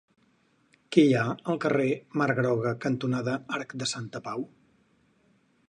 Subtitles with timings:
[0.95, 1.85] Què hi ha al carrer
[2.21, 4.43] Mar Groga cantonada Arc de Sant Pau?